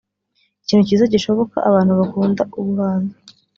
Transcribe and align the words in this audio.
Ikintu 0.63 0.83
cyiza 0.87 1.11
gishoboka 1.13 1.57
abantu 1.69 1.91
bakunda 1.99 2.41
ubuhanzi 2.59 3.15